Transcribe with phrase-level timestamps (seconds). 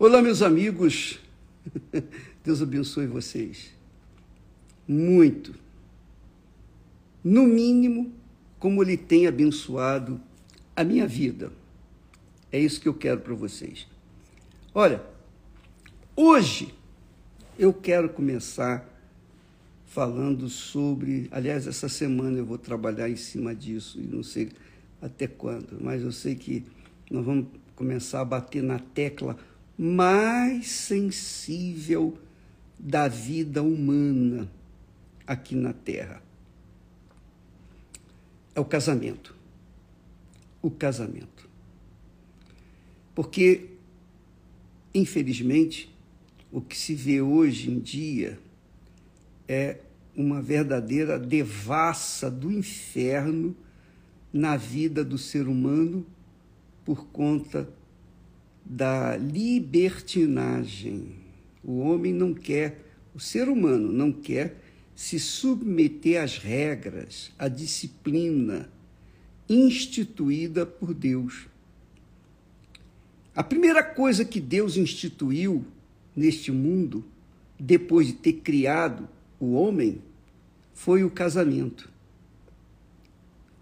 [0.00, 1.18] Olá, meus amigos.
[2.44, 3.74] Deus abençoe vocês.
[4.86, 5.52] Muito.
[7.24, 8.12] No mínimo,
[8.60, 10.20] como Ele tem abençoado
[10.76, 11.50] a minha vida.
[12.52, 13.88] É isso que eu quero para vocês.
[14.72, 15.02] Olha,
[16.14, 16.72] hoje
[17.58, 18.88] eu quero começar
[19.84, 21.26] falando sobre.
[21.32, 24.50] Aliás, essa semana eu vou trabalhar em cima disso e não sei
[25.02, 26.64] até quando, mas eu sei que
[27.10, 29.36] nós vamos começar a bater na tecla
[29.78, 32.18] mais sensível
[32.76, 34.50] da vida humana
[35.24, 36.20] aqui na Terra.
[38.54, 39.36] É o casamento.
[40.60, 41.48] O casamento.
[43.14, 43.70] Porque,
[44.92, 45.94] infelizmente,
[46.50, 48.38] o que se vê hoje em dia
[49.46, 49.78] é
[50.16, 53.56] uma verdadeira devassa do inferno
[54.32, 56.04] na vida do ser humano
[56.84, 57.68] por conta
[58.68, 61.16] da libertinagem.
[61.64, 64.56] O homem não quer, o ser humano não quer
[64.94, 68.68] se submeter às regras, à disciplina
[69.48, 71.46] instituída por Deus.
[73.34, 75.64] A primeira coisa que Deus instituiu
[76.14, 77.04] neste mundo,
[77.58, 79.08] depois de ter criado
[79.40, 80.02] o homem,
[80.74, 81.88] foi o casamento.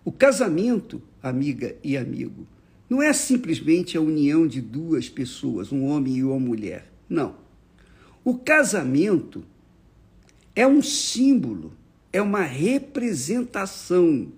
[0.05, 2.47] O casamento, amiga e amigo,
[2.89, 6.91] não é simplesmente a união de duas pessoas, um homem e uma mulher.
[7.09, 7.35] Não.
[8.25, 9.45] O casamento
[10.55, 11.73] é um símbolo,
[12.13, 14.33] é uma representação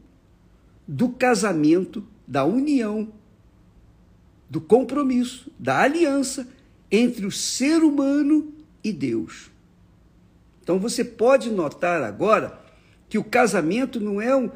[0.86, 3.12] do casamento, da união,
[4.48, 6.48] do compromisso, da aliança
[6.90, 9.50] entre o ser humano e Deus.
[10.62, 12.58] Então você pode notar agora
[13.08, 14.50] que o casamento não é um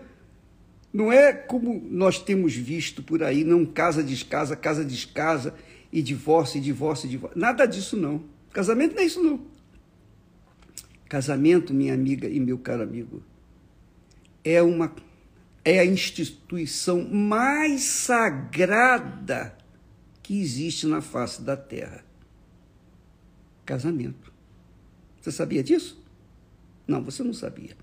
[0.93, 5.55] não é como nós temos visto por aí, não casa descasa, casa descasa,
[5.91, 7.39] e divórcio, e divórcio, e divórcio.
[7.39, 8.25] Nada disso não.
[8.53, 9.41] Casamento não é isso não.
[11.09, 13.23] Casamento, minha amiga e meu caro amigo,
[14.45, 14.95] é uma
[15.65, 19.57] é a instituição mais sagrada
[20.23, 22.05] que existe na face da terra.
[23.65, 24.33] Casamento.
[25.21, 26.03] Você sabia disso?
[26.87, 27.77] Não, você não sabia.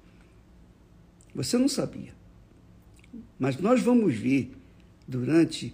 [1.33, 2.18] Você não sabia.
[3.39, 4.53] Mas nós vamos ver
[5.07, 5.73] durante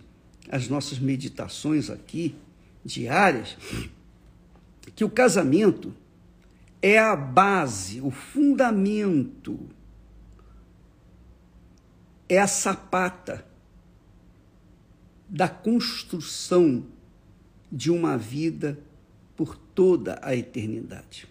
[0.50, 2.36] as nossas meditações aqui,
[2.86, 3.58] diárias,
[4.96, 5.94] que o casamento
[6.82, 9.60] é a base, o fundamento,
[12.30, 13.44] é a sapata
[15.28, 16.86] da construção
[17.72, 18.80] de uma vida
[19.36, 21.28] por toda a eternidade.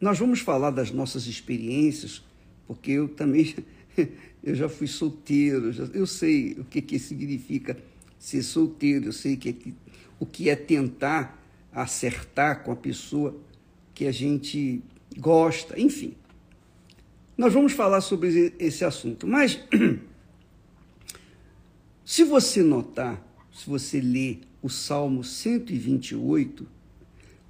[0.00, 2.22] Nós vamos falar das nossas experiências
[2.66, 3.54] porque eu também
[4.42, 7.76] eu já fui solteiro, eu sei o que, que significa
[8.18, 9.74] ser solteiro, eu sei que, que,
[10.18, 11.40] o que é tentar
[11.72, 13.36] acertar com a pessoa
[13.94, 14.82] que a gente
[15.18, 16.14] gosta, enfim.
[17.36, 19.60] Nós vamos falar sobre esse assunto, mas
[22.04, 26.66] se você notar, se você ler o Salmo 128,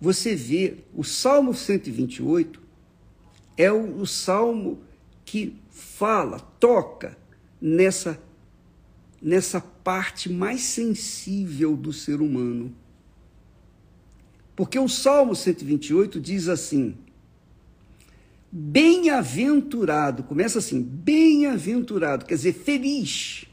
[0.00, 2.64] você vê o Salmo 128
[3.56, 4.80] é o, o salmo
[5.24, 7.16] que fala, toca
[7.60, 8.20] nessa
[9.24, 12.74] nessa parte mais sensível do ser humano.
[14.54, 16.94] Porque o Salmo 128 diz assim:
[18.52, 23.46] Bem-aventurado, começa assim, bem-aventurado, quer dizer, feliz.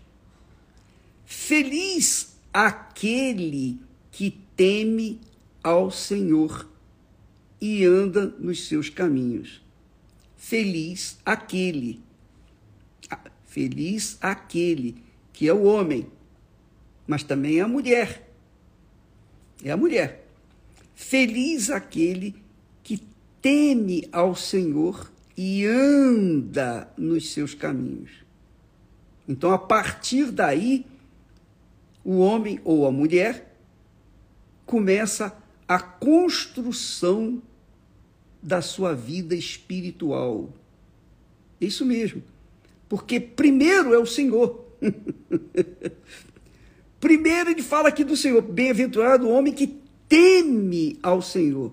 [1.25, 3.79] Feliz aquele
[4.11, 5.21] que teme
[5.63, 6.69] ao Senhor
[7.59, 9.61] e anda nos seus caminhos.
[10.43, 12.01] Feliz aquele,
[13.45, 16.07] feliz aquele que é o homem,
[17.07, 18.27] mas também é a mulher.
[19.63, 20.27] É a mulher.
[20.95, 22.35] Feliz aquele
[22.83, 23.03] que
[23.39, 28.11] teme ao Senhor e anda nos seus caminhos.
[29.29, 30.87] Então, a partir daí,
[32.03, 33.55] o homem ou a mulher
[34.65, 35.37] começa
[35.67, 37.41] a construção
[38.41, 40.49] da sua vida espiritual.
[41.59, 42.23] Isso mesmo.
[42.89, 44.65] Porque primeiro é o Senhor.
[46.99, 49.79] primeiro ele fala aqui do Senhor, bem-aventurado o homem que
[50.09, 51.71] teme ao Senhor.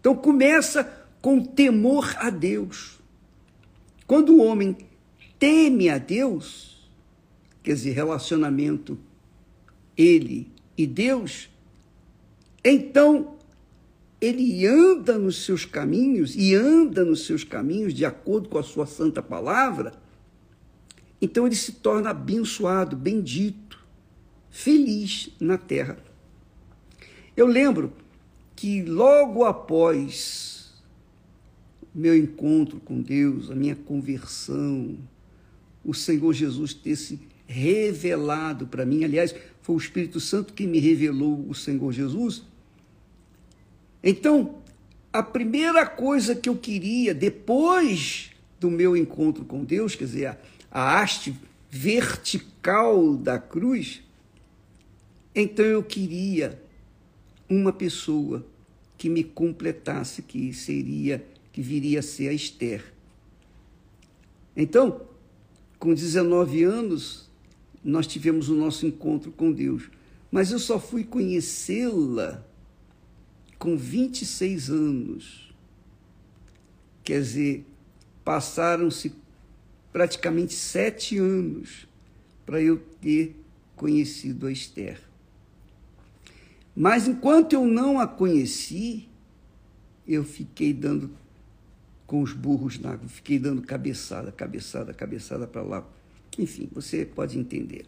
[0.00, 0.84] Então começa
[1.20, 2.98] com temor a Deus.
[4.06, 4.76] Quando o homem
[5.38, 6.88] teme a Deus,
[7.62, 8.98] quer dizer, relacionamento
[9.96, 11.48] ele e Deus,
[12.64, 13.36] então
[14.22, 18.86] ele anda nos seus caminhos e anda nos seus caminhos de acordo com a sua
[18.86, 19.92] santa palavra,
[21.20, 23.82] então ele se torna abençoado, bendito.
[24.48, 25.96] feliz na terra.
[27.36, 27.94] Eu lembro
[28.54, 30.72] que logo após
[31.94, 34.98] meu encontro com Deus, a minha conversão,
[35.82, 40.78] o Senhor Jesus ter se revelado para mim, aliás, foi o Espírito Santo que me
[40.78, 42.44] revelou o Senhor Jesus.
[44.02, 44.62] Então,
[45.12, 50.38] a primeira coisa que eu queria depois do meu encontro com Deus, quer dizer, a,
[50.70, 51.34] a haste
[51.70, 54.02] vertical da cruz,
[55.34, 56.60] então eu queria
[57.48, 58.46] uma pessoa
[58.96, 62.92] que me completasse, que seria, que viria a ser a Esther.
[64.56, 65.02] Então,
[65.78, 67.28] com 19 anos,
[67.82, 69.90] nós tivemos o nosso encontro com Deus,
[70.30, 72.46] mas eu só fui conhecê-la
[73.62, 75.54] com 26 anos.
[77.04, 77.64] Quer dizer,
[78.24, 79.14] passaram-se
[79.92, 81.86] praticamente sete anos
[82.44, 83.36] para eu ter
[83.76, 85.00] conhecido a Esther.
[86.74, 89.08] Mas enquanto eu não a conheci,
[90.08, 91.08] eu fiquei dando
[92.04, 95.88] com os burros na água, fiquei dando cabeçada, cabeçada, cabeçada para lá.
[96.36, 97.86] Enfim, você pode entender.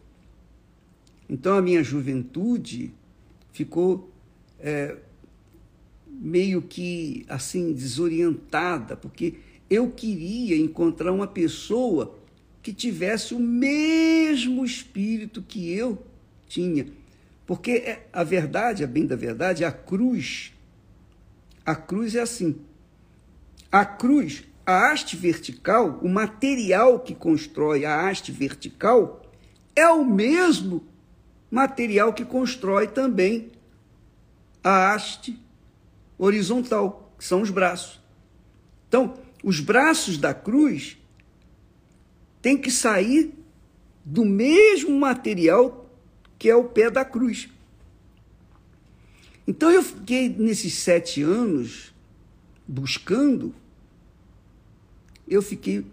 [1.28, 2.94] Então a minha juventude
[3.50, 4.08] ficou
[4.60, 4.98] é,
[6.20, 9.34] meio que assim desorientada, porque
[9.68, 12.18] eu queria encontrar uma pessoa
[12.62, 16.02] que tivesse o mesmo espírito que eu
[16.46, 16.86] tinha.
[17.46, 20.52] Porque é, a verdade, a bem da verdade, a cruz,
[21.64, 22.56] a cruz é assim.
[23.70, 29.22] A cruz, a haste vertical, o material que constrói a haste vertical,
[29.76, 30.86] é o mesmo
[31.50, 33.50] material que constrói também
[34.62, 35.38] a haste
[36.18, 38.00] horizontal, que são os braços.
[38.88, 40.96] Então, os braços da cruz
[42.40, 43.34] têm que sair
[44.04, 45.90] do mesmo material
[46.38, 47.48] que é o pé da cruz.
[49.46, 51.92] Então eu fiquei nesses sete anos
[52.66, 53.54] buscando,
[55.28, 55.84] eu fiquei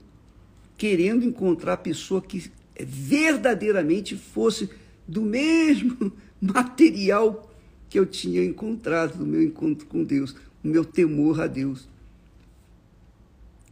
[0.77, 4.69] querendo encontrar a pessoa que verdadeiramente fosse
[5.07, 7.50] do mesmo material
[7.91, 10.33] que eu tinha encontrado no meu encontro com Deus,
[10.63, 11.89] o meu temor a Deus.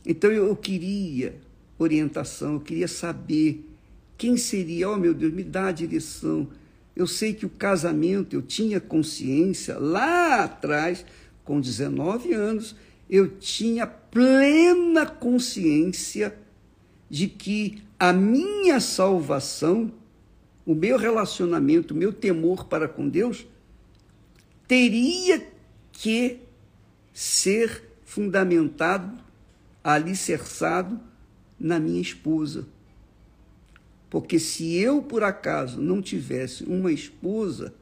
[0.06, 1.36] Então eu queria
[1.78, 3.66] orientação, eu queria saber
[4.18, 6.50] quem seria, oh meu Deus, me dá a direção.
[6.94, 11.06] Eu sei que o casamento, eu tinha consciência lá atrás,
[11.46, 12.76] com 19 anos,
[13.10, 16.36] eu tinha plena consciência
[17.10, 19.90] de que a minha salvação,
[20.66, 23.48] o meu relacionamento, o meu temor para com Deus,
[24.70, 25.44] teria
[25.92, 26.42] que
[27.12, 29.18] ser fundamentado
[29.84, 31.00] alicerçado
[31.60, 32.68] na minha esposa.
[34.12, 37.74] Porque se eu, por acaso, não tivesse uma esposa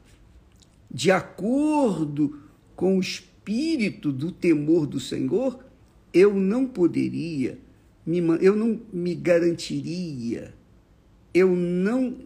[0.90, 2.40] de acordo
[2.74, 5.62] com o espírito do temor do Senhor,
[6.10, 7.58] eu não poderia,
[8.06, 10.54] me, eu não me garantiria,
[11.34, 12.16] eu não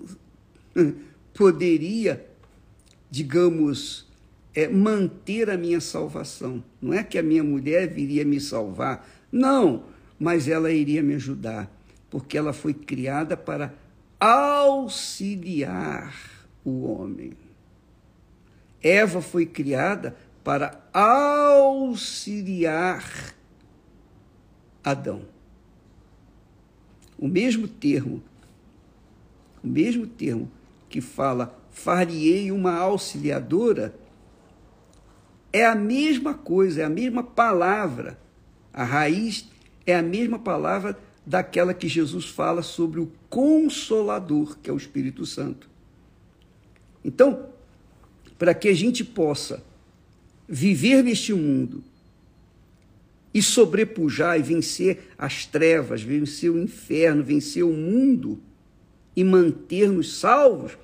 [1.34, 2.24] poderia,
[3.10, 4.11] digamos,
[4.54, 6.62] é, manter a minha salvação.
[6.80, 9.84] Não é que a minha mulher viria me salvar, não,
[10.18, 11.70] mas ela iria me ajudar,
[12.10, 13.74] porque ela foi criada para
[14.20, 16.14] auxiliar
[16.64, 17.32] o homem.
[18.82, 22.22] Eva foi criada para auxiliar
[24.82, 25.22] Adão.
[27.16, 28.20] O mesmo termo,
[29.62, 30.50] o mesmo termo
[30.88, 33.94] que fala fariei uma auxiliadora,
[35.52, 38.18] é a mesma coisa, é a mesma palavra
[38.72, 39.46] a raiz
[39.86, 45.26] é a mesma palavra daquela que Jesus fala sobre o Consolador, que é o Espírito
[45.26, 45.68] Santo.
[47.04, 47.48] Então,
[48.38, 49.62] para que a gente possa
[50.48, 51.84] viver neste mundo
[53.34, 58.40] e sobrepujar e vencer as trevas, vencer o inferno, vencer o mundo
[59.14, 60.76] e manter-nos salvos,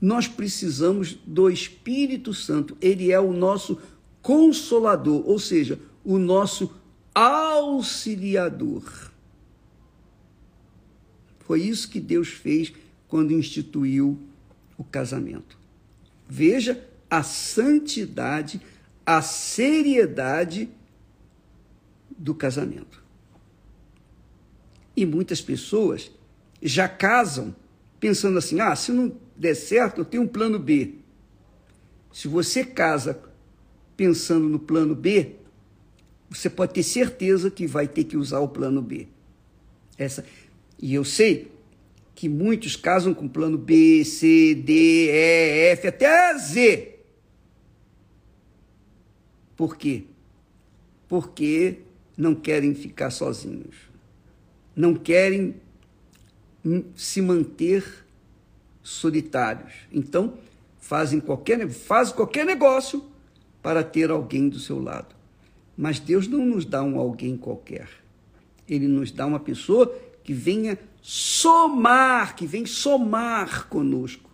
[0.00, 2.76] nós precisamos do Espírito Santo.
[2.80, 3.80] Ele é o nosso
[4.24, 6.74] consolador, ou seja, o nosso
[7.14, 8.82] auxiliador.
[11.40, 12.72] Foi isso que Deus fez
[13.06, 14.18] quando instituiu
[14.78, 15.58] o casamento.
[16.26, 18.62] Veja a santidade,
[19.04, 20.70] a seriedade
[22.16, 23.04] do casamento.
[24.96, 26.10] E muitas pessoas
[26.62, 27.54] já casam
[28.00, 30.94] pensando assim: ah, se não der certo, eu tenho um plano B.
[32.10, 33.33] Se você casa
[33.96, 35.36] pensando no plano B,
[36.28, 39.06] você pode ter certeza que vai ter que usar o plano B.
[39.96, 40.24] Essa,
[40.80, 41.52] e eu sei
[42.14, 46.98] que muitos casam com plano B, C, D, E, F, até Z.
[49.56, 50.04] Por quê?
[51.08, 51.78] Porque
[52.16, 53.76] não querem ficar sozinhos.
[54.74, 55.54] Não querem
[56.96, 58.04] se manter
[58.82, 59.72] solitários.
[59.92, 60.38] Então,
[60.78, 63.04] fazem qualquer, fazem qualquer negócio
[63.64, 65.16] para ter alguém do seu lado.
[65.74, 67.88] Mas Deus não nos dá um alguém qualquer.
[68.68, 69.90] Ele nos dá uma pessoa
[70.22, 74.30] que venha somar, que vem somar conosco,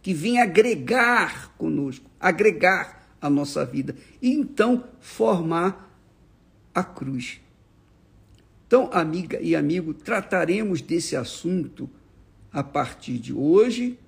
[0.00, 5.94] que vem agregar conosco, agregar a nossa vida e então formar
[6.74, 7.42] a cruz.
[8.66, 11.90] Então, amiga e amigo, trataremos desse assunto
[12.50, 13.98] a partir de hoje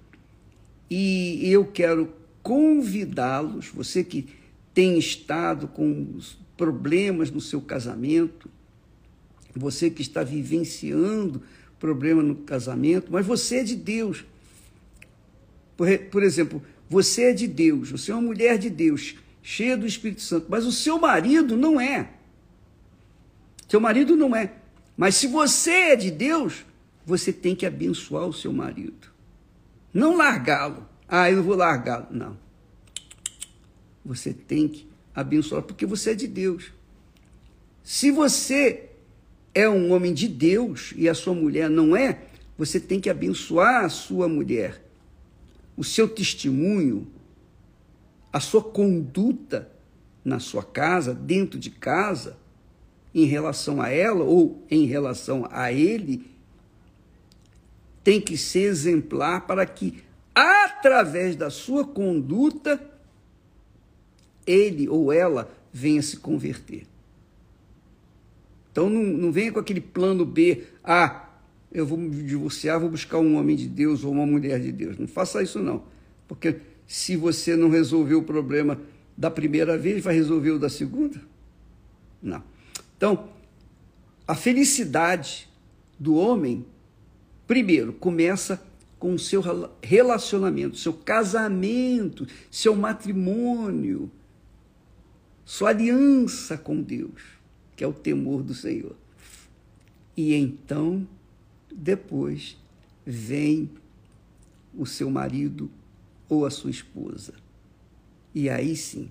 [0.91, 4.38] e eu quero convidá-los, você que
[4.79, 6.21] tem estado com
[6.57, 8.49] problemas no seu casamento,
[9.53, 11.43] você que está vivenciando
[11.81, 14.25] problema no casamento, mas você é de Deus.
[15.77, 19.85] Por, por exemplo, você é de Deus, você é uma mulher de Deus, cheia do
[19.85, 22.13] Espírito Santo, mas o seu marido não é.
[23.69, 24.53] Seu marido não é.
[24.97, 26.65] Mas se você é de Deus,
[27.05, 29.09] você tem que abençoar o seu marido.
[29.93, 30.89] Não largá-lo.
[31.09, 32.07] Ah, eu vou largá-lo.
[32.13, 32.48] Não.
[34.09, 36.73] Você tem que abençoar, porque você é de Deus.
[37.85, 38.89] Se você
[39.55, 42.23] é um homem de Deus e a sua mulher não é,
[42.57, 44.83] você tem que abençoar a sua mulher.
[45.77, 47.07] O seu testemunho,
[48.33, 49.71] a sua conduta
[50.25, 52.39] na sua casa, dentro de casa,
[53.15, 56.31] em relação a ela ou em relação a ele,
[58.03, 60.03] tem que ser exemplar para que,
[60.35, 62.98] através da sua conduta,
[64.49, 66.87] ele ou ela venha se converter.
[68.73, 71.29] Então não, não venha com aquele plano B, ah,
[71.73, 74.99] eu vou me divorciar, vou buscar um homem de Deus ou uma mulher de Deus.
[74.99, 75.83] Não faça isso não,
[76.27, 78.81] porque se você não resolver o problema
[79.17, 81.21] da primeira vez, vai resolver o da segunda?
[82.23, 82.43] Não.
[82.97, 83.29] Então,
[84.27, 85.49] a felicidade
[85.99, 86.65] do homem,
[87.47, 88.63] primeiro, começa
[88.99, 89.43] com o seu
[89.83, 94.11] relacionamento, seu casamento, seu matrimônio,
[95.49, 97.39] sua aliança com Deus
[97.79, 98.97] que é o temor do Senhor.
[100.17, 101.07] E então,
[101.73, 102.59] depois,
[103.07, 103.71] vem
[104.77, 105.71] o seu marido
[106.29, 107.35] ou a sua esposa.
[108.35, 109.09] E aí sim,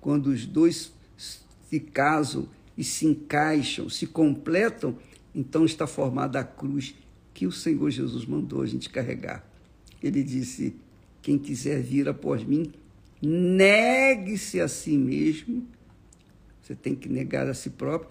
[0.00, 4.98] quando os dois se casam e se encaixam, se completam,
[5.32, 6.96] então está formada a cruz
[7.32, 9.48] que o Senhor Jesus mandou a gente carregar.
[10.02, 10.74] Ele disse:
[11.22, 12.72] Quem quiser vir após mim,
[13.20, 15.66] negue-se a si mesmo
[16.62, 18.10] você tem que negar a si próprio,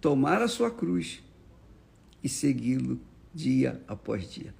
[0.00, 1.22] tomar a sua cruz
[2.22, 2.98] e segui-lo
[3.32, 4.52] dia após dia.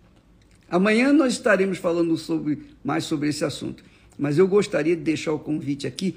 [0.70, 3.84] Amanhã nós estaremos falando sobre, mais sobre esse assunto,
[4.18, 6.16] mas eu gostaria de deixar o convite aqui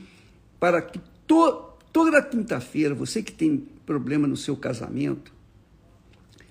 [0.60, 5.34] para que to, toda quinta-feira, você que tem problema no seu casamento,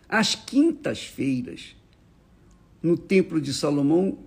[0.09, 1.77] às quintas-feiras,
[2.83, 4.19] no Templo de Salomão,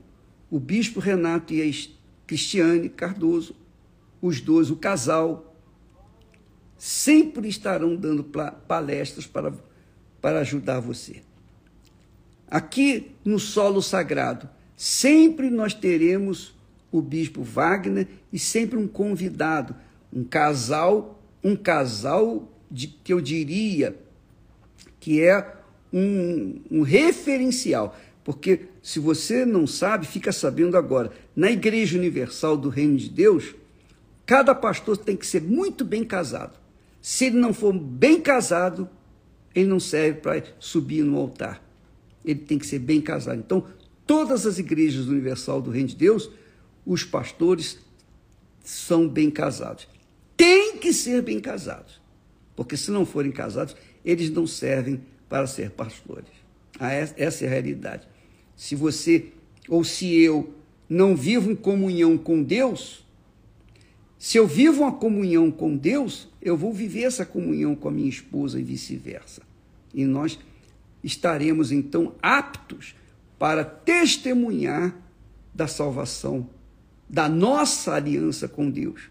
[0.50, 1.66] o bispo Renato e a
[2.30, 3.56] Cristiane Cardoso,
[4.22, 5.56] os dois, o casal,
[6.78, 8.24] sempre estarão dando
[8.68, 9.52] palestras para,
[10.22, 11.24] para ajudar você.
[12.48, 16.56] Aqui no solo sagrado, sempre nós teremos
[16.92, 19.76] o bispo Wagner e sempre um convidado,
[20.14, 24.00] um casal, um casal de que eu diria
[25.00, 25.52] que é
[25.92, 31.12] um, um referencial, porque se você não sabe, fica sabendo agora.
[31.36, 33.56] Na Igreja Universal do Reino de Deus,
[34.26, 36.58] cada pastor tem que ser muito bem casado.
[37.02, 38.90] Se ele não for bem casado,
[39.54, 41.64] ele não serve para subir no altar.
[42.24, 43.40] Ele tem que ser bem casado.
[43.40, 43.66] Então,
[44.06, 46.30] todas as igrejas universal do Reino de Deus,
[46.86, 47.80] os pastores
[48.64, 49.88] são bem casados.
[50.38, 52.00] Tem que ser bem casados.
[52.56, 56.30] Porque se não forem casados, eles não servem para ser pastores.
[56.80, 58.08] Ah, essa é a realidade.
[58.60, 59.28] Se você
[59.70, 60.54] ou se eu
[60.90, 63.06] não vivo em comunhão com Deus,
[64.18, 68.10] se eu vivo uma comunhão com Deus, eu vou viver essa comunhão com a minha
[68.10, 69.44] esposa e vice-versa.
[69.94, 70.38] E nós
[71.02, 72.96] estaremos então aptos
[73.40, 74.94] para testemunhar
[75.56, 76.50] da salvação,
[77.08, 79.04] da nossa aliança com Deus.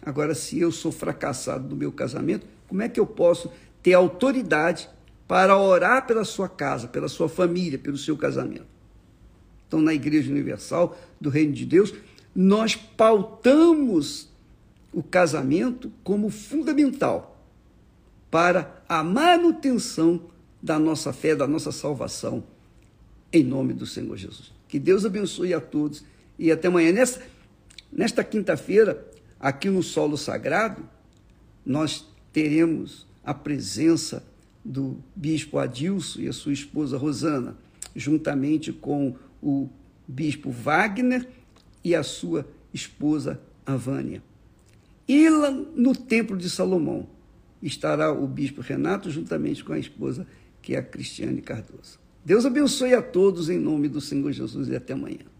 [0.00, 3.52] Agora, se eu sou fracassado no meu casamento, como é que eu posso
[3.82, 4.88] ter autoridade
[5.26, 8.66] para orar pela sua casa, pela sua família, pelo seu casamento?
[9.66, 11.94] Então, na Igreja Universal do Reino de Deus,
[12.34, 14.28] nós pautamos
[14.92, 17.44] o casamento como fundamental
[18.30, 20.22] para a manutenção
[20.62, 22.44] da nossa fé, da nossa salvação
[23.34, 24.52] em nome do Senhor Jesus.
[24.68, 26.04] Que Deus abençoe a todos
[26.38, 26.92] e até amanhã.
[26.92, 27.20] Nesta,
[27.92, 29.04] nesta quinta-feira,
[29.40, 30.88] aqui no Solo Sagrado,
[31.66, 34.22] nós teremos a presença
[34.64, 37.56] do bispo Adilson e a sua esposa Rosana,
[37.94, 39.68] juntamente com o
[40.08, 41.28] bispo Wagner
[41.82, 44.22] e a sua esposa Avânia.
[45.06, 47.06] E lá no Templo de Salomão
[47.62, 50.26] estará o bispo Renato, juntamente com a esposa,
[50.62, 51.98] que é a Cristiane Cardoso.
[52.24, 55.33] Deus abençoe a todos em nome do Senhor Jesus e até amanhã.